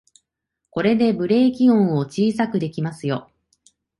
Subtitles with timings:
[0.71, 3.29] これでブレーキ音を小さくできますよ